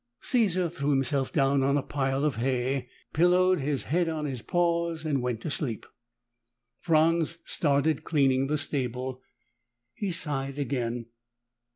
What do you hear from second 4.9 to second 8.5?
and went to sleep. Franz started cleaning